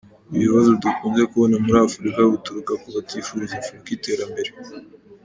“Ibibazo 0.35 0.69
dukunze 0.83 1.21
kubona 1.31 1.55
muri 1.65 1.77
Afurika 1.87 2.19
buturuka 2.31 2.73
ku 2.81 2.87
batifuriza 2.95 3.53
Afurika 3.61 3.87
iterambere. 3.97 4.51